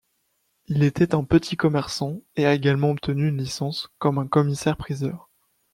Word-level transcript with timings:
Il 0.65 0.81
était 0.83 1.13
un 1.13 1.23
petit 1.23 1.57
commerçant 1.57 2.21
et 2.35 2.47
a 2.47 2.55
également 2.55 2.89
obtenu 2.89 3.27
une 3.29 3.37
licence 3.37 3.91
comme 3.99 4.17
un 4.17 4.25
commissaire-priseur. 4.25 5.29